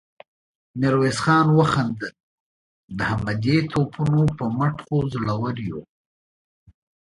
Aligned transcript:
ميرويس 0.79 1.17
خان 1.23 1.47
وخندل: 1.57 2.13
د 2.97 2.99
همدې 3.11 3.57
توپونو 3.71 4.21
په 4.37 4.45
مټ 4.57 4.75
خو 4.85 4.97
زړور 5.13 5.55
يو. 5.69 5.81